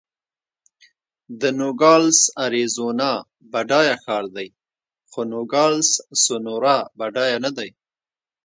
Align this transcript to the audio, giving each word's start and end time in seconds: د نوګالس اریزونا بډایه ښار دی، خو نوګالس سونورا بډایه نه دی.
د 1.41 1.41
نوګالس 1.59 2.19
اریزونا 2.43 3.11
بډایه 3.51 3.95
ښار 4.03 4.25
دی، 4.35 4.47
خو 5.09 5.19
نوګالس 5.31 5.89
سونورا 6.23 6.77
بډایه 6.99 7.37
نه 7.45 7.51
دی. 7.57 7.69